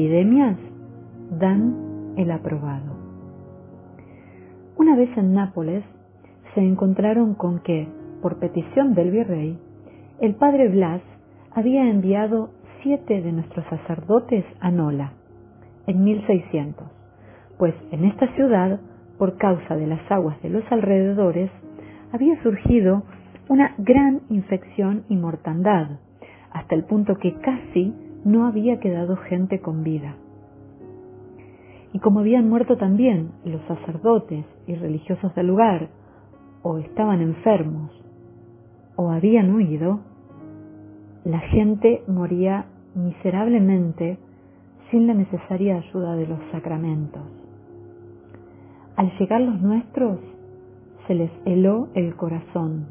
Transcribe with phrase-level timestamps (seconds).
[0.00, 0.56] epidemias
[1.38, 2.96] dan el aprobado.
[4.78, 5.84] Una vez en Nápoles
[6.54, 7.86] se encontraron con que,
[8.22, 9.58] por petición del virrey,
[10.22, 11.02] el padre Blas
[11.54, 12.48] había enviado
[12.82, 15.12] siete de nuestros sacerdotes a Nola,
[15.86, 16.86] en 1600,
[17.58, 18.80] pues en esta ciudad,
[19.18, 21.50] por causa de las aguas de los alrededores,
[22.10, 23.02] había surgido
[23.48, 25.98] una gran infección y mortandad,
[26.52, 30.16] hasta el punto que casi no había quedado gente con vida.
[31.92, 35.88] Y como habían muerto también los sacerdotes y religiosos del lugar,
[36.62, 37.90] o estaban enfermos,
[38.96, 40.00] o habían huido,
[41.24, 44.18] la gente moría miserablemente
[44.90, 47.22] sin la necesaria ayuda de los sacramentos.
[48.96, 50.18] Al llegar los nuestros,
[51.06, 52.86] se les heló el corazón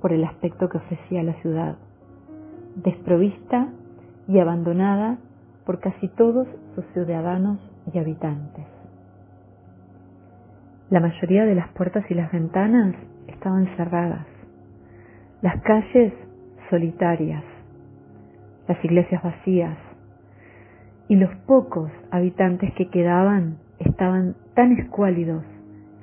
[0.00, 1.76] por el aspecto que ofrecía la ciudad,
[2.76, 3.68] desprovista
[4.28, 5.18] y abandonada
[5.64, 7.58] por casi todos sus ciudadanos
[7.92, 8.66] y habitantes.
[10.90, 12.94] La mayoría de las puertas y las ventanas
[13.28, 14.26] estaban cerradas,
[15.40, 16.12] las calles
[16.70, 17.44] solitarias,
[18.68, 19.78] las iglesias vacías,
[21.08, 25.44] y los pocos habitantes que quedaban estaban tan escuálidos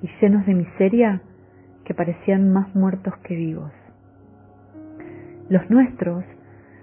[0.01, 1.21] y llenos de miseria
[1.85, 3.71] que parecían más muertos que vivos.
[5.49, 6.23] Los nuestros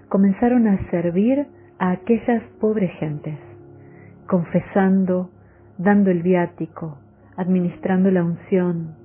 [0.09, 1.47] comenzaron a servir
[1.79, 3.37] a aquellas pobres gentes,
[4.27, 5.29] confesando,
[5.77, 6.97] dando el viático,
[7.35, 8.95] administrando la unción,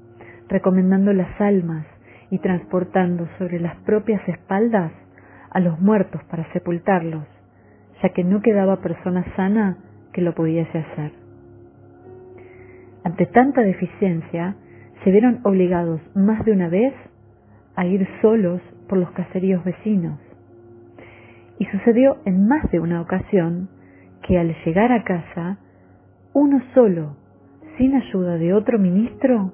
[0.49, 1.87] recomendando las almas
[2.31, 4.93] y transportando sobre las propias espaldas
[5.51, 7.25] a los muertos para sepultarlos,
[8.03, 9.77] ya que no quedaba persona sana
[10.13, 11.13] que lo pudiese hacer.
[13.05, 14.57] Ante tanta deficiencia,
[15.05, 16.95] se vieron obligados más de una vez
[17.75, 20.19] a ir solos por los caseríos vecinos.
[21.63, 23.69] Y sucedió en más de una ocasión
[24.27, 25.59] que al llegar a casa,
[26.33, 27.15] uno solo,
[27.79, 29.53] sin ayuda de otro ministro,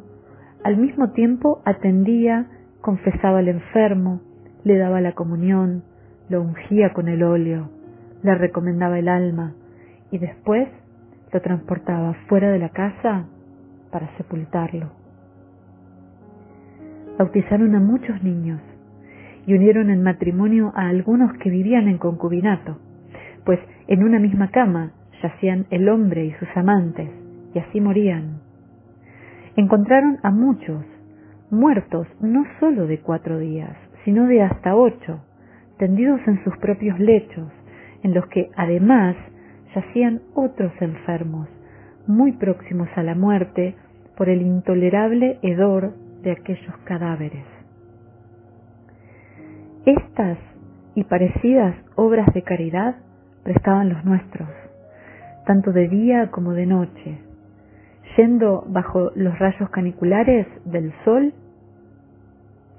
[0.65, 2.47] al mismo tiempo atendía,
[2.81, 4.23] confesaba al enfermo,
[4.65, 5.83] le daba la comunión,
[6.31, 7.69] lo ungía con el óleo,
[8.23, 9.53] le recomendaba el alma
[10.11, 10.67] y después
[11.31, 13.27] lo transportaba fuera de la casa
[13.93, 14.93] para sepultarlo.
[17.19, 18.63] Bautizaron a muchos niños
[19.49, 22.77] y unieron en matrimonio a algunos que vivían en concubinato,
[23.47, 24.93] pues en una misma cama
[25.23, 27.09] yacían el hombre y sus amantes,
[27.55, 28.43] y así morían.
[29.57, 30.85] Encontraron a muchos
[31.51, 35.25] muertos no sólo de cuatro días, sino de hasta ocho,
[35.79, 37.51] tendidos en sus propios lechos,
[38.03, 39.17] en los que además
[39.75, 41.49] yacían otros enfermos,
[42.07, 43.77] muy próximos a la muerte
[44.15, 47.58] por el intolerable hedor de aquellos cadáveres.
[49.89, 50.37] Estas
[50.95, 52.97] y parecidas obras de caridad
[53.43, 54.51] prestaban los nuestros,
[55.47, 57.19] tanto de día como de noche,
[58.19, 61.33] yendo bajo los rayos caniculares del sol,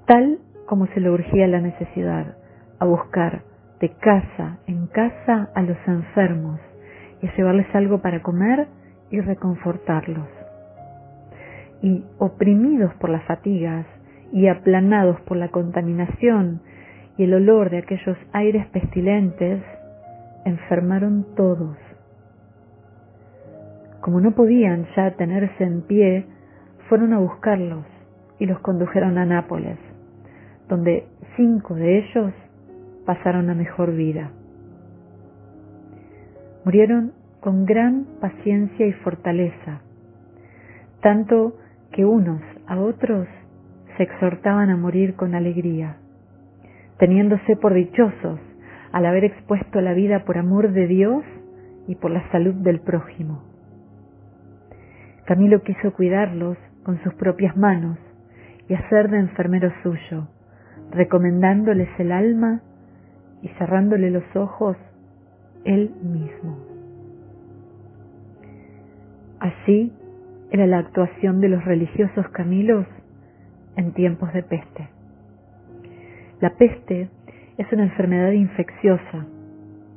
[0.06, 2.36] tal como se le urgía la necesidad,
[2.78, 3.42] a buscar
[3.80, 6.60] de casa en casa a los enfermos
[7.22, 8.68] y a llevarles algo para comer
[9.10, 10.28] y reconfortarlos.
[11.82, 13.84] Y oprimidos por las fatigas
[14.32, 16.60] y aplanados por la contaminación
[17.20, 19.62] y el olor de aquellos aires pestilentes,
[20.46, 21.76] enfermaron todos.
[24.00, 26.24] Como no podían ya tenerse en pie,
[26.88, 27.84] fueron a buscarlos
[28.38, 29.76] y los condujeron a Nápoles,
[30.66, 32.32] donde cinco de ellos
[33.04, 34.30] pasaron a mejor vida.
[36.64, 39.82] Murieron con gran paciencia y fortaleza,
[41.02, 41.58] tanto
[41.92, 43.28] que unos a otros
[43.98, 45.98] se exhortaban a morir con alegría,
[47.00, 48.38] teniéndose por dichosos
[48.92, 51.24] al haber expuesto la vida por amor de Dios
[51.88, 53.42] y por la salud del prójimo.
[55.24, 57.98] Camilo quiso cuidarlos con sus propias manos
[58.68, 60.28] y hacer de enfermero suyo,
[60.90, 62.60] recomendándoles el alma
[63.40, 64.76] y cerrándole los ojos
[65.64, 66.58] él mismo.
[69.40, 69.90] Así
[70.50, 72.86] era la actuación de los religiosos Camilos
[73.76, 74.99] en tiempos de peste.
[76.40, 77.08] La peste
[77.58, 79.26] es una enfermedad infecciosa,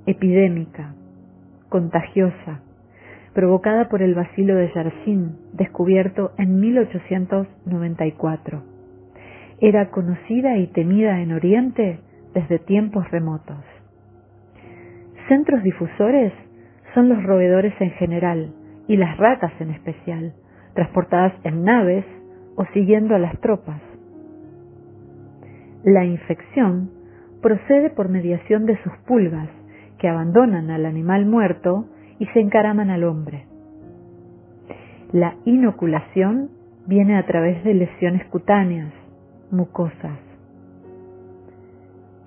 [0.05, 0.93] epidémica,
[1.69, 2.59] contagiosa,
[3.33, 8.61] provocada por el bacilo de Yersin, descubierto en 1894.
[9.61, 12.01] Era conocida y temida en Oriente
[12.33, 13.63] desde tiempos remotos.
[15.29, 16.33] Centros difusores
[16.93, 18.51] son los roedores en general
[18.89, 20.33] y las ratas en especial,
[20.73, 22.03] transportadas en naves
[22.57, 23.79] o siguiendo a las tropas.
[25.83, 26.91] La infección
[27.41, 29.49] procede por mediación de sus pulgas,
[29.99, 31.85] que abandonan al animal muerto
[32.19, 33.45] y se encaraman al hombre.
[35.11, 36.49] La inoculación
[36.87, 38.93] viene a través de lesiones cutáneas,
[39.51, 40.19] mucosas.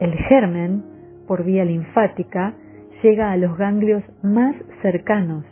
[0.00, 0.84] El germen,
[1.26, 2.54] por vía linfática,
[3.02, 5.44] llega a los ganglios más cercanos,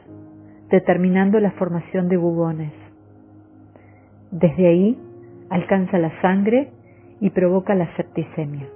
[0.70, 2.72] determinando la formación de bubones.
[4.30, 4.98] Desde ahí
[5.48, 6.70] alcanza la sangre
[7.24, 8.68] y provoca la septicemia.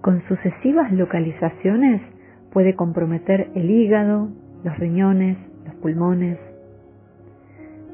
[0.00, 2.00] Con sucesivas localizaciones
[2.52, 4.28] puede comprometer el hígado,
[4.62, 5.36] los riñones,
[5.66, 6.38] los pulmones.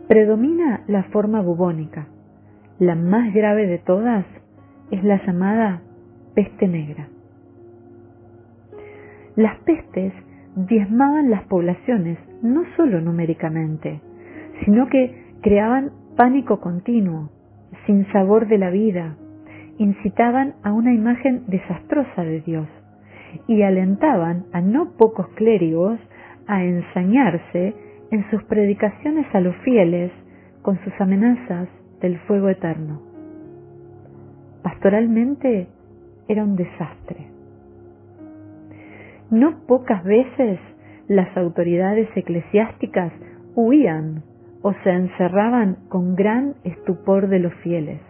[0.09, 2.09] Predomina la forma bubónica.
[2.79, 4.27] La más grave de todas
[4.91, 5.81] es la llamada
[6.35, 7.09] peste negra.
[9.37, 10.13] Las pestes
[10.55, 14.03] diezmaban las poblaciones no solo numéricamente,
[14.67, 17.31] sino que creaban pánico continuo,
[17.87, 19.17] sin sabor de la vida,
[19.79, 22.69] incitaban a una imagen desastrosa de Dios
[23.49, 25.99] y alentaban a no pocos clérigos
[26.47, 27.75] a ensañarse
[28.11, 30.13] en sus predicaciones a los fieles
[30.63, 31.69] con sus amenazas
[32.01, 33.03] del fuego eterno.
[34.63, 35.67] Pastoralmente
[36.29, 37.29] era un desastre.
[39.31, 40.59] No pocas veces
[41.09, 43.13] las autoridades eclesiásticas
[43.55, 44.23] huían
[44.67, 48.01] o se encerraban con gran estupor de los fieles.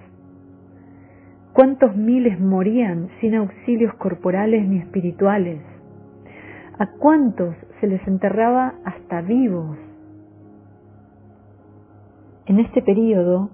[1.53, 5.61] ¿Cuántos miles morían sin auxilios corporales ni espirituales?
[6.79, 9.77] ¿A cuántos se les enterraba hasta vivos?
[12.47, 13.51] En este periodo,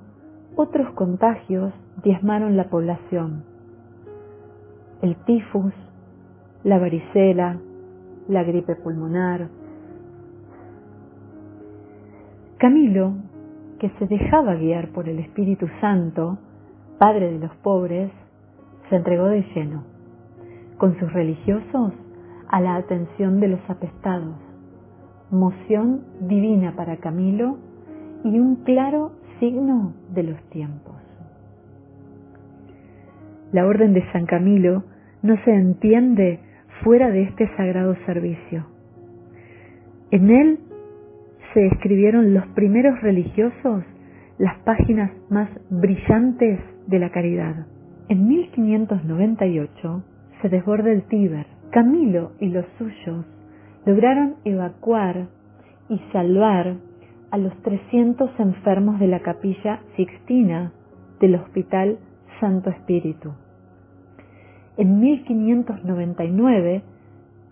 [0.55, 1.73] otros contagios
[2.05, 3.45] diezmaron la población.
[5.01, 5.73] El tifus,
[6.65, 7.57] la varicela,
[8.29, 9.49] la gripe pulmonar.
[12.61, 13.15] Camilo,
[13.79, 16.37] que se dejaba guiar por el Espíritu Santo,
[16.99, 18.11] Padre de los pobres,
[18.91, 19.85] se entregó de lleno,
[20.77, 21.95] con sus religiosos,
[22.51, 24.37] a la atención de los apestados,
[25.31, 27.57] moción divina para Camilo
[28.25, 30.97] y un claro signo de los tiempos.
[33.53, 34.85] La orden de San Camilo
[35.23, 36.41] no se entiende
[36.85, 38.67] fuera de este sagrado servicio.
[40.11, 40.61] En él
[41.53, 43.85] se escribieron los primeros religiosos
[44.39, 47.67] las páginas más brillantes de la caridad.
[48.09, 50.03] En 1598
[50.41, 51.47] se desborda el Tíber.
[51.71, 53.25] Camilo y los suyos
[53.87, 55.29] lograron evacuar
[55.89, 56.77] y salvar
[57.31, 60.73] a los 300 enfermos de la capilla Sixtina
[61.21, 61.99] del Hospital
[62.41, 63.33] Santo Espíritu
[64.81, 66.83] en 1599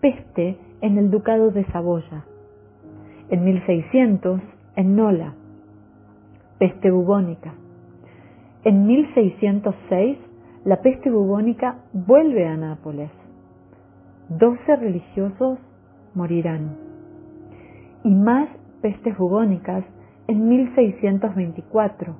[0.01, 2.25] peste en el Ducado de Saboya,
[3.29, 4.41] en 1600
[4.75, 5.33] en Nola,
[6.57, 7.53] peste bubónica.
[8.63, 10.17] En 1606
[10.65, 13.11] la peste bubónica vuelve a Nápoles.
[14.29, 15.59] Doce religiosos
[16.13, 16.77] morirán.
[18.03, 18.49] Y más
[18.81, 19.83] pestes bubónicas
[20.27, 22.15] en 1624,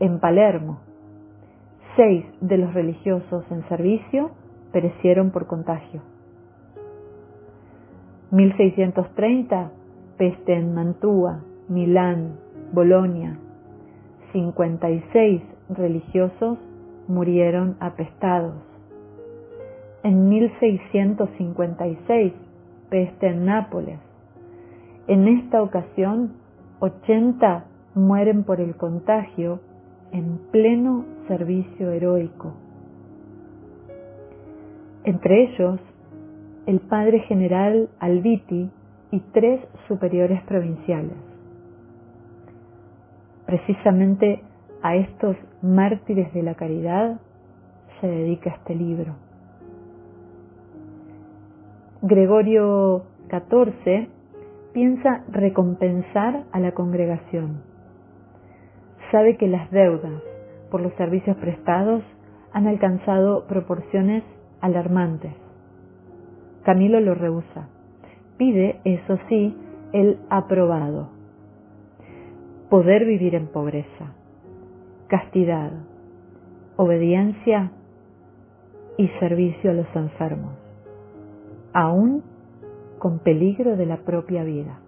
[0.00, 0.80] en Palermo,
[1.96, 4.32] Seis de los religiosos en servicio
[4.70, 6.02] perecieron por contagio.
[8.32, 9.70] 1630,
[10.16, 12.36] peste en Mantua, Milán,
[12.72, 13.38] Bolonia.
[14.32, 16.58] 56 religiosos
[17.08, 18.54] murieron apestados.
[20.02, 22.32] En 1656,
[22.90, 23.98] peste en Nápoles.
[25.08, 26.32] En esta ocasión,
[26.80, 27.64] 80
[27.94, 29.60] mueren por el contagio
[30.12, 32.52] en pleno servicio heroico.
[35.04, 35.80] Entre ellos,
[36.66, 38.68] el padre general Albiti
[39.10, 41.16] y tres superiores provinciales.
[43.46, 44.42] Precisamente
[44.82, 47.20] a estos mártires de la caridad
[48.00, 49.14] se dedica este libro.
[52.02, 54.08] Gregorio XIV
[54.72, 57.76] piensa recompensar a la congregación
[59.10, 60.22] sabe que las deudas
[60.70, 62.02] por los servicios prestados
[62.52, 64.22] han alcanzado proporciones
[64.60, 65.32] alarmantes.
[66.64, 67.68] Camilo lo rehúsa.
[68.36, 69.56] Pide, eso sí,
[69.92, 71.08] el aprobado.
[72.68, 74.12] Poder vivir en pobreza,
[75.08, 75.72] castidad,
[76.76, 77.70] obediencia
[78.98, 80.52] y servicio a los enfermos,
[81.72, 82.22] aún
[82.98, 84.80] con peligro de la propia vida.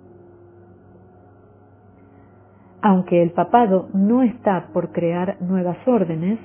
[2.82, 6.38] Aunque el papado no está por crear nuevas órdenes,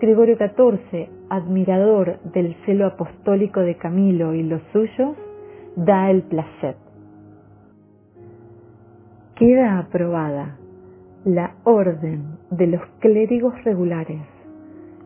[0.00, 5.16] Gregorio XIV, admirador del celo apostólico de Camilo y los suyos,
[5.76, 6.76] da el placer.
[9.36, 10.56] Queda aprobada
[11.24, 14.22] la orden de los clérigos regulares,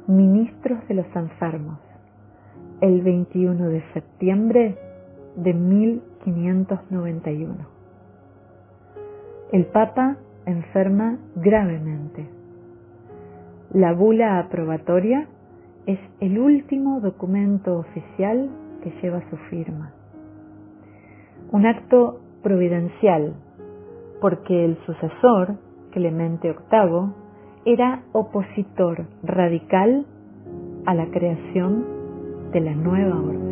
[0.07, 1.79] ministros de los enfermos,
[2.81, 4.79] el 21 de septiembre
[5.37, 7.55] de 1000 1591.
[9.53, 12.29] El Papa enferma gravemente.
[13.73, 15.27] La bula aprobatoria
[15.87, 18.51] es el último documento oficial
[18.83, 19.93] que lleva su firma
[21.53, 23.35] un acto providencial,
[24.21, 25.57] porque el sucesor,
[25.91, 27.13] Clemente VIII,
[27.65, 30.07] era opositor radical
[30.87, 31.85] a la creación
[32.53, 33.51] de la nueva orden.